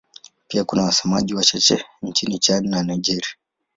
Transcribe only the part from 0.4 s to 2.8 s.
Pia kuna wasemaji wachache nchini Chad